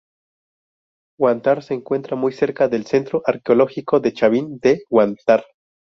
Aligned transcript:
Huántar 1.19 1.61
se 1.61 1.75
encuentra 1.75 2.15
muy 2.15 2.31
cerca 2.31 2.67
del 2.67 2.87
centro 2.87 3.21
arqueológico 3.23 3.99
de 3.99 4.13
Chavín 4.13 4.57
de 4.57 4.81
Huántar. 4.89 5.45